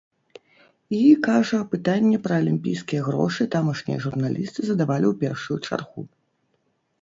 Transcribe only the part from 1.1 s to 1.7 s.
кажа,